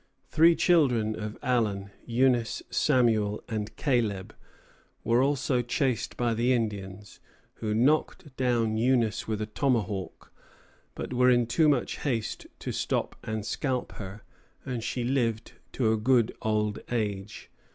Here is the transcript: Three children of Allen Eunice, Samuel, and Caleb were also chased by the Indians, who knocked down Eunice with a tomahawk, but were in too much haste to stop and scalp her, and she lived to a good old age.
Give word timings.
Three 0.29 0.55
children 0.55 1.15
of 1.15 1.37
Allen 1.43 1.91
Eunice, 2.07 2.63
Samuel, 2.71 3.43
and 3.47 3.75
Caleb 3.75 4.33
were 5.03 5.21
also 5.21 5.61
chased 5.61 6.17
by 6.17 6.33
the 6.33 6.53
Indians, 6.53 7.19
who 7.57 7.75
knocked 7.75 8.35
down 8.35 8.77
Eunice 8.77 9.27
with 9.27 9.43
a 9.43 9.45
tomahawk, 9.45 10.33
but 10.95 11.13
were 11.13 11.29
in 11.29 11.45
too 11.45 11.69
much 11.69 11.99
haste 11.99 12.47
to 12.57 12.71
stop 12.71 13.15
and 13.23 13.45
scalp 13.45 13.91
her, 13.97 14.23
and 14.65 14.83
she 14.83 15.03
lived 15.03 15.51
to 15.73 15.91
a 15.91 15.97
good 15.97 16.35
old 16.41 16.79
age. 16.89 17.51